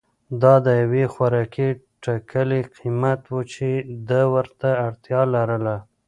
[0.41, 1.69] دا د یوې خوراکي
[2.03, 3.69] ټکلې قیمت و چې
[4.09, 5.75] ده ورته اړتیا لرله.